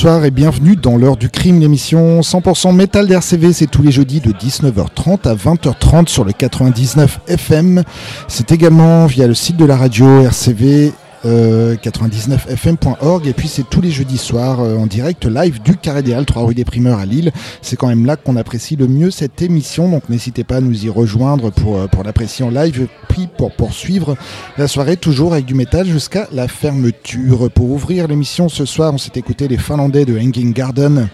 [0.00, 3.52] bonsoir et bienvenue dans l'heure du crime, l'émission 100% métal d'RCV.
[3.52, 7.82] C'est tous les jeudis de 19h30 à 20h30 sur le 99 FM.
[8.28, 10.92] C'est également via le site de la radio RCV
[11.24, 16.14] 99fm.org et puis c'est tous les jeudis soirs euh, en direct live du Carré des
[16.14, 17.32] Halles 3 rue des Primeurs à Lille.
[17.62, 20.84] C'est quand même là qu'on apprécie le mieux cette émission donc n'hésitez pas à nous
[20.84, 24.16] y rejoindre pour, euh, pour l'apprécier en live puis pour poursuivre
[24.56, 27.50] la soirée toujours avec du métal jusqu'à la fermeture.
[27.50, 31.08] Pour ouvrir l'émission ce soir on s'est écouté les Finlandais de Hanging Garden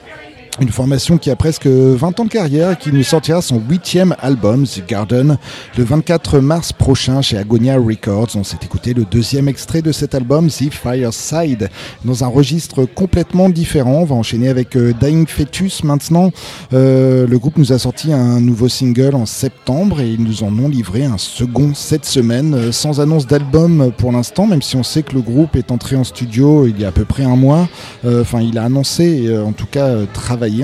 [0.61, 4.15] une formation qui a presque 20 ans de carrière et qui nous sortira son huitième
[4.21, 5.37] album, The Garden,
[5.77, 8.29] le 24 mars prochain chez Agonia Records.
[8.37, 11.71] On s'est écouté le deuxième extrait de cet album, The Fireside,
[12.05, 14.03] dans un registre complètement différent.
[14.03, 16.31] On va enchaîner avec euh, Dying Fetus maintenant.
[16.73, 20.57] Euh, le groupe nous a sorti un nouveau single en septembre et ils nous en
[20.59, 24.85] ont livré un second cette semaine, euh, sans annonce d'album pour l'instant, même si on
[24.85, 27.37] sait que le groupe est entré en studio il y a à peu près un
[27.37, 27.69] mois.
[28.07, 30.07] Enfin, il a annoncé, en tout cas,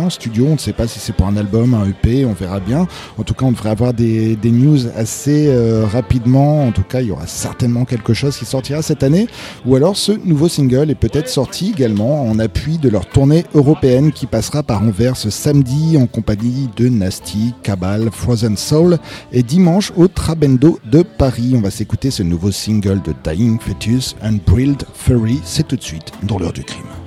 [0.01, 0.47] en studio.
[0.49, 2.87] On ne sait pas si c'est pour un album, un EP, on verra bien.
[3.19, 6.67] En tout cas, on devrait avoir des, news assez euh, rapidement.
[6.67, 9.29] En tout cas, il y aura certainement quelque chose qui sortira cette année.
[9.67, 14.13] Ou alors ce nouveau single est peut-être sorti également en appui de leur tournée européenne
[14.13, 18.99] qui passera par Anvers ce samedi en compagnie de Nasty, Cabal, Frozen Soul
[19.33, 21.53] et dimanche au Trabendo de Paris.
[21.55, 25.41] On va s'écouter ce nouveau single de Dying Fetus, Unbrilled Furry.
[25.45, 27.00] C'est tout de suite dans l'heure du crime.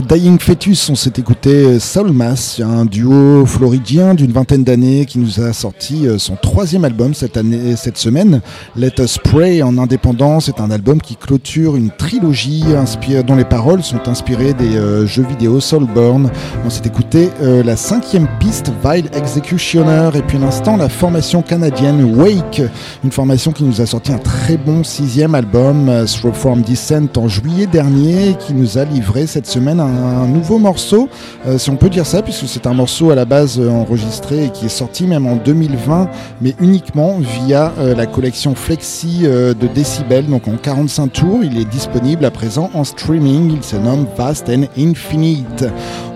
[0.00, 5.40] Dying Fetus, on s'est écouté Soul Mass, un duo floridien d'une vingtaine d'années qui nous
[5.40, 8.40] a sorti euh, son troisième album cette année, cette semaine.
[8.76, 12.62] Let Us Pray en indépendance c'est un album qui clôture une trilogie
[13.26, 16.30] dont les paroles sont inspirées des euh, jeux vidéo Soulburn.
[16.64, 22.16] On s'est écouté euh, la cinquième piste Vile Executioner et puis l'instant la formation canadienne
[22.16, 22.62] Wake,
[23.02, 27.26] une formation qui nous a sorti un très bon sixième album Through From Descent en
[27.26, 31.08] juillet dernier qui nous a livré cette semaine un, nouveau morceau,
[31.46, 34.44] euh, si on peut dire ça, puisque c'est un morceau à la base euh, enregistré
[34.44, 36.08] et qui est sorti même en 2020,
[36.40, 41.44] mais uniquement via euh, la collection Flexi de Decibel, donc en 45 tours.
[41.44, 43.52] Il est disponible à présent en streaming.
[43.56, 45.64] Il se nomme Fast and Infinite.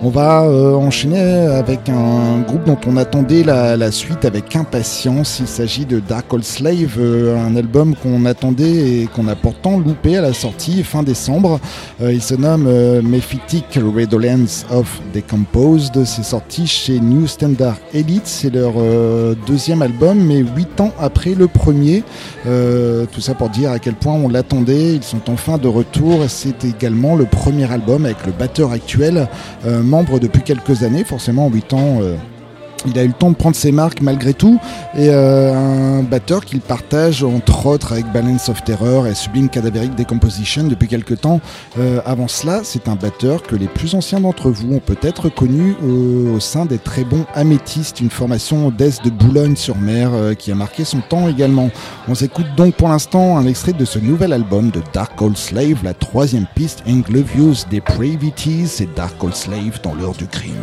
[0.03, 5.39] On va enchaîner avec un groupe dont on attendait la, suite avec impatience.
[5.39, 10.17] Il s'agit de Dark Old Slave, un album qu'on attendait et qu'on a pourtant loupé
[10.17, 11.59] à la sortie fin décembre.
[11.99, 12.69] il se nomme
[13.01, 13.39] Mephi
[13.75, 16.03] Redolence of Decomposed.
[16.05, 18.25] C'est sorti chez New Standard Elite.
[18.25, 22.03] C'est leur euh, deuxième album, mais huit ans après le premier.
[22.45, 24.95] Euh, tout ça pour dire à quel point on l'attendait.
[24.95, 26.25] Ils sont enfin de retour.
[26.27, 29.27] C'est également le premier album avec le batteur actuel,
[29.65, 31.03] euh, membre depuis quelques années.
[31.03, 31.99] Forcément, huit ans
[32.85, 34.59] il a eu le temps de prendre ses marques malgré tout
[34.95, 39.95] et euh, un batteur qu'il partage entre autres avec Balance of Terror et Sublime Cadaveric
[39.95, 41.41] Decomposition depuis quelques temps.
[41.79, 45.75] Euh, avant cela, c'est un batteur que les plus anciens d'entre vous ont peut-être connu
[45.83, 50.85] au, sein des très bons Améthystes, une formation d'Est de Boulogne-sur-Mer euh, qui a marqué
[50.85, 51.69] son temps également.
[52.07, 55.83] On s'écoute donc pour l'instant un extrait de ce nouvel album de Dark Old Slave,
[55.83, 60.53] la troisième piste Inglovious Depravities, c'est Dark Old Slave dans l'heure du crime.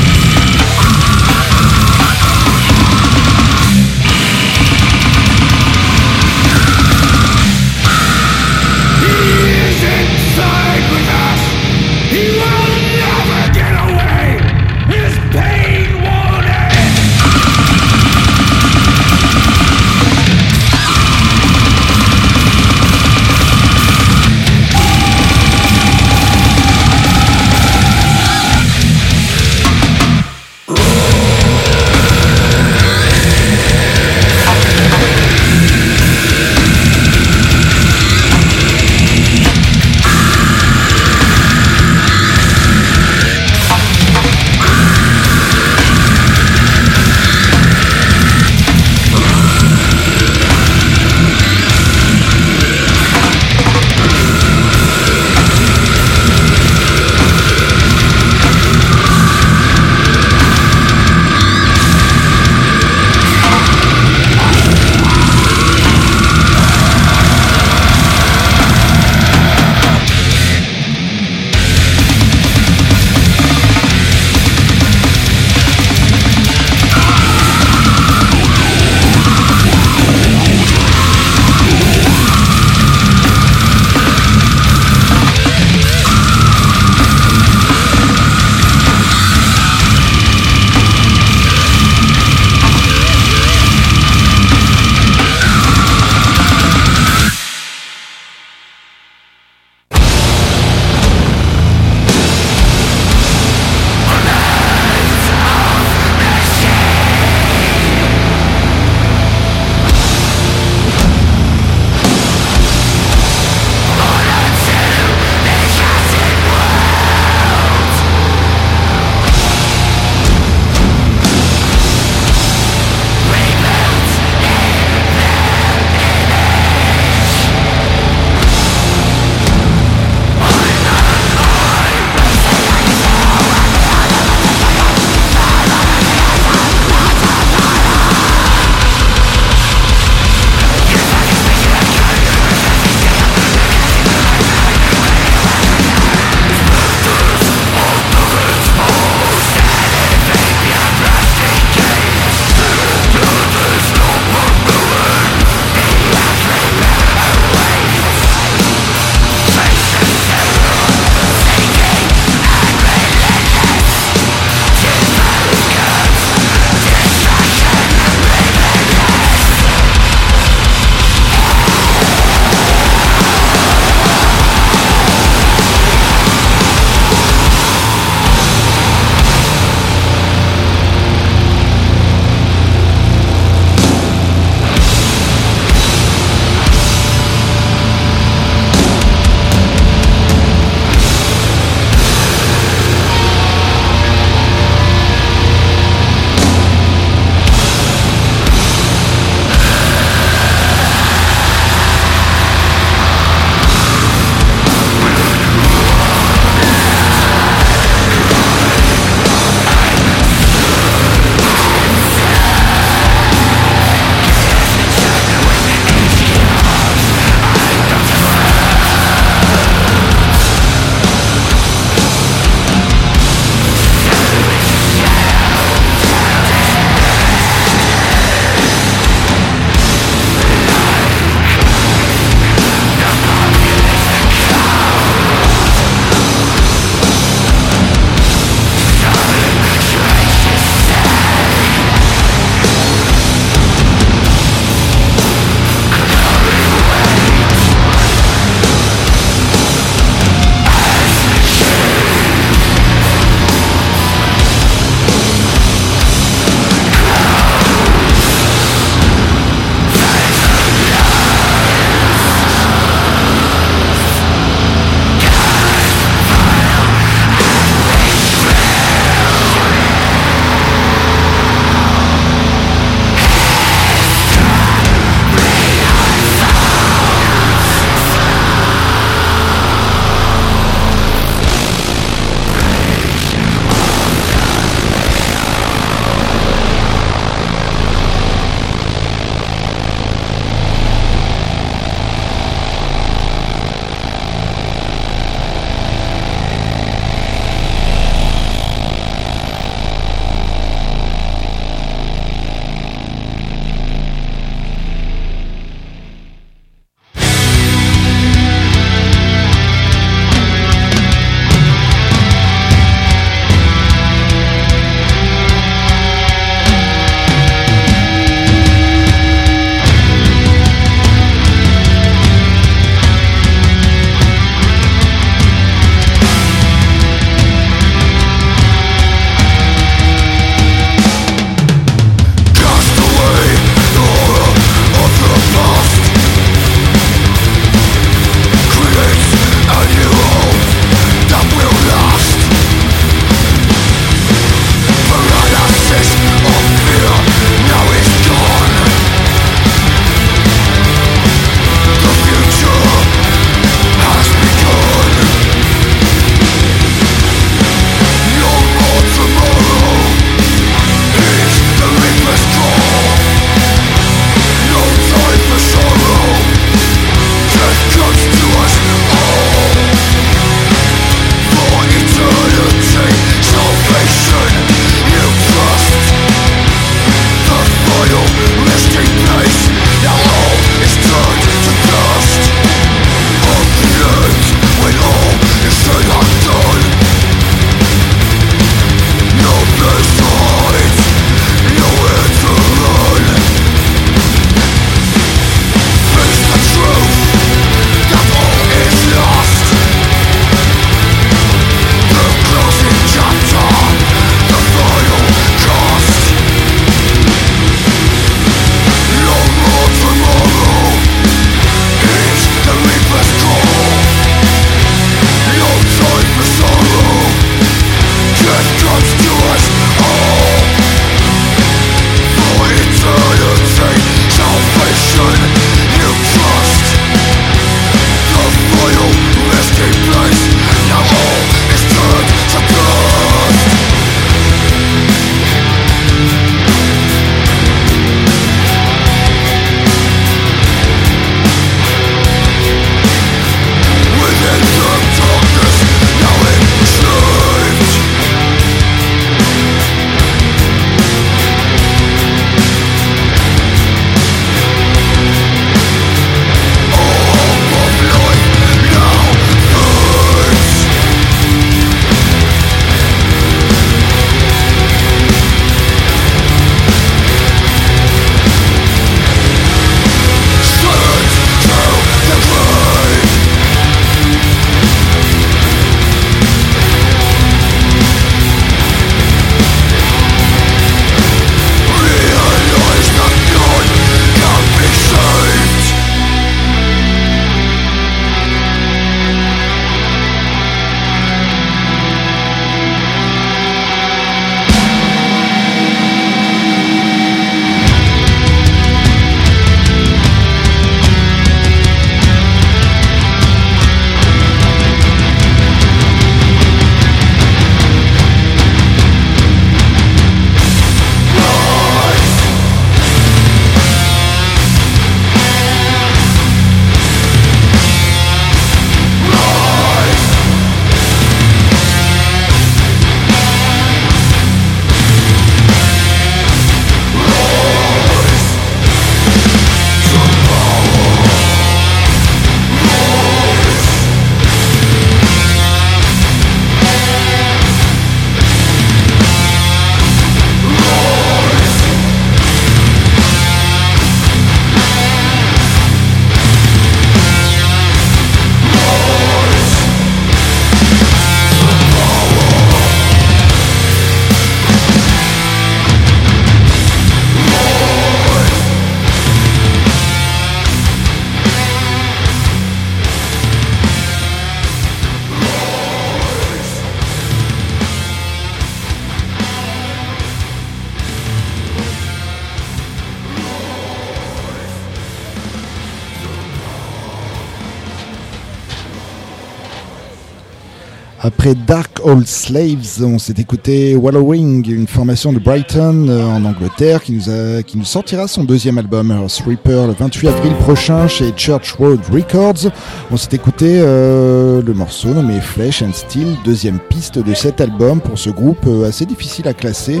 [581.50, 581.89] Après Dark
[582.26, 587.62] Slaves, on s'est écouté Wallowing, une formation de Brighton euh, en Angleterre qui nous, a,
[587.62, 592.00] qui nous sortira son deuxième album Earth Reaper le 28 avril prochain chez Church Road
[592.12, 592.70] Records.
[593.10, 598.00] On s'est écouté euh, le morceau nommé Flesh and Steel, deuxième piste de cet album
[598.00, 600.00] pour ce groupe euh, assez difficile à classer.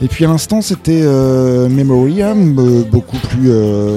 [0.00, 1.02] Et puis à l'instant c'était
[1.68, 2.54] Memoriam,
[2.90, 3.50] beaucoup plus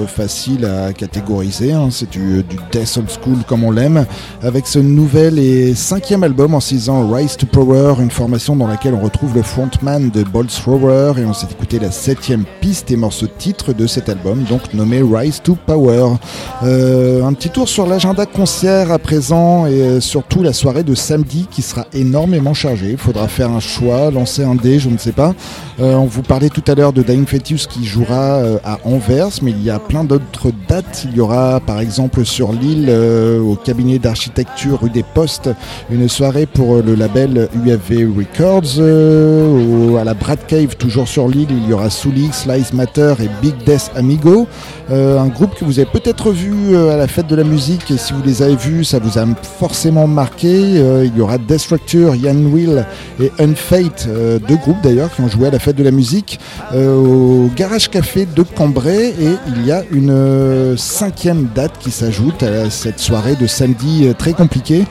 [0.06, 1.72] facile à catégoriser.
[1.72, 1.88] Hein.
[1.90, 4.06] C'est du, du death old school comme on l'aime,
[4.42, 8.92] avec ce nouvel et cinquième album en 6 ans, Rise to Une formation dans laquelle
[8.92, 12.96] on retrouve le frontman de Bolt Thrower et on s'est écouté la septième piste et
[12.96, 16.16] morceau titre de cet album, donc nommé Rise to Power.
[16.62, 20.94] Euh, un petit tour sur l'agenda concert à présent et euh, surtout la soirée de
[20.94, 22.90] samedi qui sera énormément chargée.
[22.90, 25.34] Il faudra faire un choix, lancer un dé, je ne sais pas.
[25.80, 29.52] Euh, on vous parlait tout à l'heure de Dying Fetus qui jouera à Anvers, mais
[29.52, 31.06] il y a plein d'autres dates.
[31.10, 35.48] Il y aura par exemple sur l'île, au cabinet d'architecture rue des Postes,
[35.90, 38.78] une soirée pour le label UFV Records.
[38.78, 43.28] Euh, à la Brad Cave, toujours sur l'île, il y aura Soulix, Slice Matter et
[43.42, 44.46] Big Death Amigo.
[44.90, 47.96] Euh, un groupe que vous avez peut-être vu à la fête de la musique et
[47.96, 49.26] si vous les avez vus, ça vous a
[49.58, 50.50] forcément marqué.
[50.50, 52.84] il y aura Destructure, Yann Will
[53.20, 54.08] et Unfate,
[54.46, 56.38] deux groupes d'ailleurs qui ont joué à la fête de la musique
[56.74, 62.68] au Garage Café de Cambrai et il y a une cinquième date qui s'ajoute à
[62.68, 64.84] cette soirée de samedi très compliquée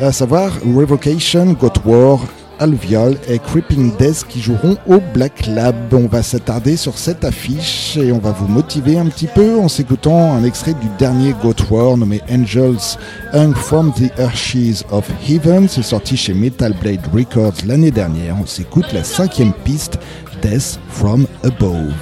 [0.00, 2.20] à savoir Revocation, Got War,
[2.60, 5.92] Alluvial et Creeping Death qui joueront au Black Lab.
[5.92, 9.68] On va s'attarder sur cette affiche et on va vous motiver un petit peu en
[9.68, 12.98] s'écoutant un extrait du dernier Got War nommé Angels
[13.32, 15.68] Hung from the Arches of Heaven.
[15.68, 18.36] C'est sorti chez Metal Blade Records l'année dernière.
[18.40, 19.98] On s'écoute la cinquième piste,
[20.42, 21.92] Death from Above.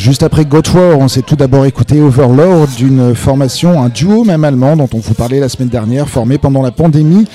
[0.00, 4.74] Juste après War, on s'est tout d'abord écouté Overlord d'une formation, un duo même allemand
[4.74, 7.26] dont on vous parlait la semaine dernière, formé pendant la pandémie,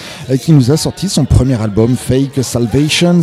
[0.41, 3.22] qui nous a sorti son premier album Fake Salvation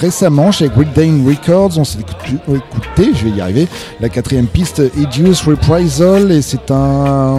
[0.00, 1.78] récemment chez Great Records.
[1.78, 3.66] On s'est écouté, je vais y arriver,
[4.00, 7.34] la quatrième piste Edius Reprisal et c'est un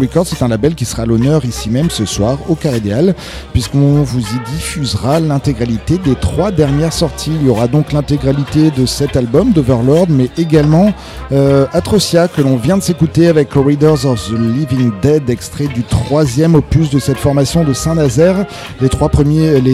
[0.00, 3.14] Records, c'est un label qui sera l'honneur ici même ce soir au Carré Idéal,
[3.52, 7.32] puisqu'on vous y diffusera l'intégralité des trois dernières sorties.
[7.38, 10.06] Il y aura donc l'intégralité de cet album d'Overlord,
[10.38, 10.92] également
[11.32, 15.82] euh, Atrocia que l'on vient de s'écouter avec Corridors of the Living Dead, extrait du
[15.82, 18.46] troisième opus de cette formation de Saint-Nazaire.
[18.80, 18.88] Les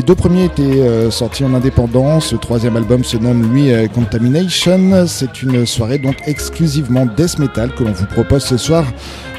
[0.02, 2.32] deux premiers étaient euh, sortis en indépendance.
[2.32, 5.06] Le troisième album se nomme lui euh, Contamination.
[5.06, 8.84] C'est une soirée donc exclusivement death metal que l'on vous propose ce soir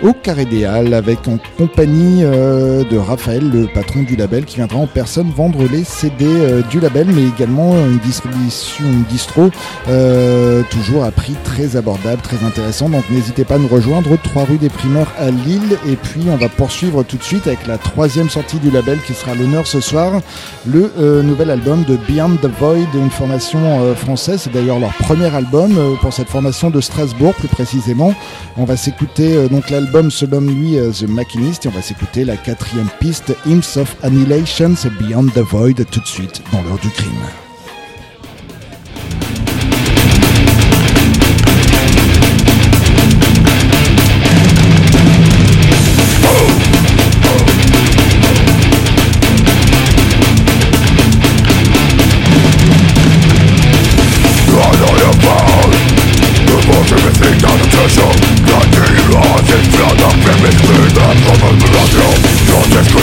[0.01, 4.57] au Carré des Halles avec en compagnie euh, de Raphaël, le patron du label, qui
[4.57, 9.49] viendra en personne vendre les CD euh, du label, mais également une distribution, une distro,
[9.89, 12.89] euh, toujours à prix très abordable, très intéressant.
[12.89, 15.77] Donc n'hésitez pas à nous rejoindre, 3 rue des Primeurs à Lille.
[15.87, 19.13] Et puis on va poursuivre tout de suite avec la troisième sortie du label qui
[19.13, 20.21] sera l'honneur ce soir,
[20.65, 24.41] le nouvel album de Beyond the Void, une formation française.
[24.43, 25.71] C'est d'ailleurs leur premier album
[26.01, 28.13] pour cette formation de Strasbourg, plus précisément.
[28.57, 31.81] On va s'écouter donc l'album L'album se nomme lui euh, The Machinist et on va
[31.81, 36.77] s'écouter la quatrième piste Hymns of Annihilation, Beyond the Void tout de suite dans l'heure
[36.77, 37.38] du crime.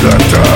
[0.06, 0.55] Satan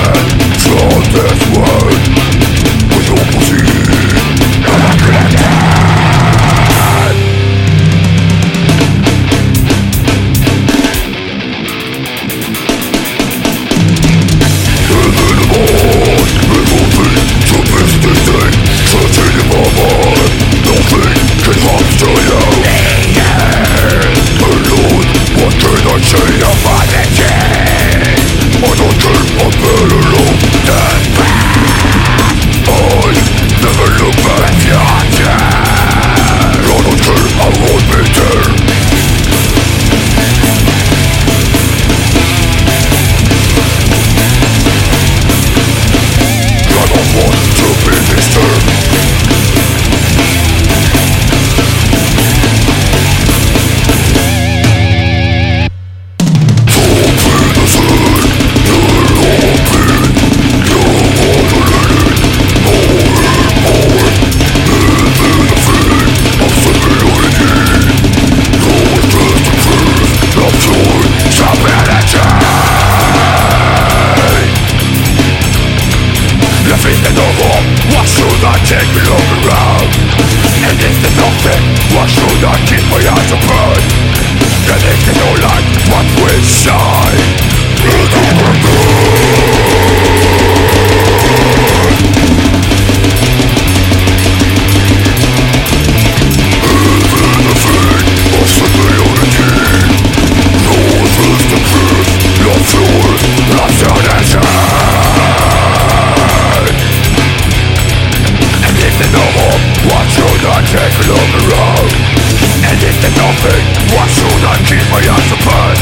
[113.01, 113.65] Did nothing,
[113.97, 115.73] what should I keep my eyes open?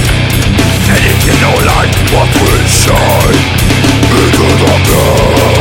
[0.88, 3.40] Anything no light, what will shine?
[4.08, 5.59] Into the dark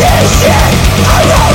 [0.00, 0.48] Confusion
[1.04, 1.49] around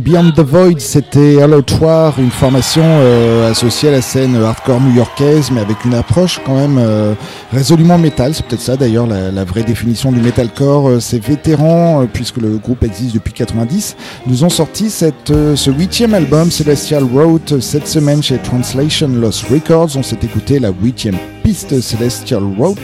[0.00, 5.60] Beyond the Void, c'était Allotoir, une formation euh, associée à la scène hardcore new-yorkaise, mais
[5.60, 7.14] avec une approche quand même euh,
[7.52, 8.34] résolument métal.
[8.34, 10.88] C'est peut-être ça d'ailleurs la, vraie définition du metalcore.
[10.88, 13.96] Euh, ces vétérans, puisque le groupe existe depuis 90,
[14.26, 19.96] nous ont sorti ce huitième album, Celestial Road, cette semaine chez Translation Lost Records.
[19.96, 21.16] On s'est écouté la huitième
[21.54, 22.78] Celestial Road.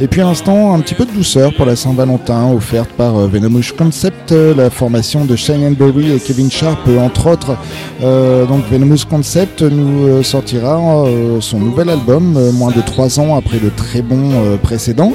[0.00, 3.26] Et puis à l'instant, un petit peu de douceur pour la Saint-Valentin, offerte par euh,
[3.26, 7.56] Venomous Concept, euh, la formation de Cheyenne Berry et Kevin Sharp, euh, entre autres.
[8.00, 10.78] donc Venomous Concept nous sortira
[11.40, 15.12] son nouvel album, moins de trois ans après le très bon précédent.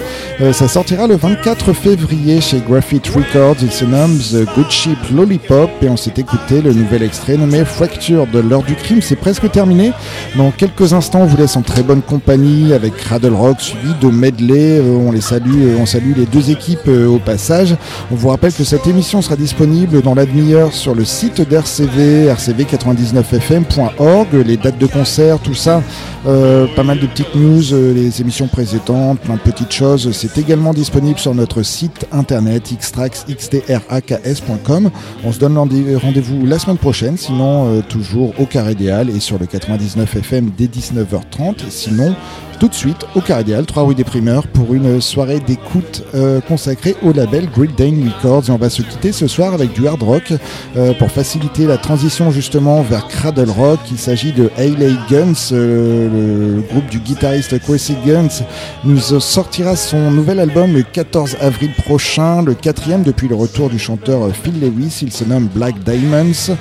[0.52, 3.58] ça sortira le 24 février chez Graphite Records.
[3.62, 7.64] Il se nomme The Good Ship Lollipop et on s'est écouté le nouvel extrait nommé
[7.66, 9.02] Fracture de l'heure du crime.
[9.02, 9.92] C'est presque terminé.
[10.36, 14.08] Dans quelques instants, on vous laisse en très bonne compagnie avec Cradle Rock suivi de
[14.08, 14.80] medley.
[14.80, 17.76] Euh, on les salue, euh, on salue les deux équipes euh, au passage.
[18.12, 22.28] On vous rappelle que cette émission sera disponible dans la demi-heure sur le site d'RCV,
[22.28, 25.82] rcv99fm.org, les dates de concert, tout ça,
[26.24, 27.62] pas mal de petites news,
[27.94, 30.12] les émissions précédentes, plein de petites choses.
[30.14, 34.90] C'est également disponible sur notre site internet xtrax.com.
[35.24, 39.46] On se donne rendez-vous la semaine prochaine, sinon toujours au Carré Idéal et sur le
[39.46, 41.70] 99 FM dès 19h30.
[41.70, 42.16] Sinon,
[42.62, 46.96] tout de suite au Caradial, 3 rue des Primeurs, pour une soirée d'écoute euh, consacrée
[47.02, 48.50] au label Great Dane Records.
[48.50, 50.32] Et on va se quitter ce soir avec du hard rock
[50.78, 53.80] euh, pour faciliter la transition justement vers Cradle Rock.
[53.90, 58.44] Il s'agit de Hayley Guns, euh, le, groupe du guitariste Quincy Guns,
[58.84, 63.80] nous sortira son nouvel album le 14 avril prochain, le quatrième depuis le retour du
[63.80, 65.00] chanteur Phil Lewis.
[65.02, 66.56] Il se nomme Black Diamonds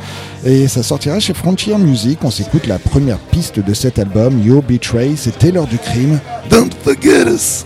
[0.44, 2.18] et ça sortira chez Frontier Music.
[2.22, 6.18] On s'écoute la première piste de cet album, Yo Betray, c'est Taylor du crime.
[6.50, 7.64] Don't forget us!